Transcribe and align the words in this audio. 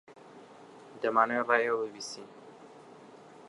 دەمانەوێت 1.01 1.47
ڕای 1.49 1.63
ئێوە 1.67 1.81
ببیستین. 1.85 2.29